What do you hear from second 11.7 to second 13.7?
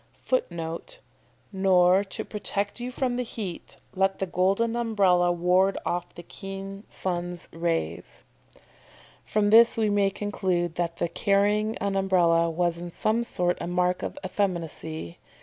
an Umbrella was in some sort a